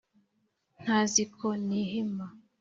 ntazi 0.81 1.23
ko 1.37 1.47
nihima 1.65 2.25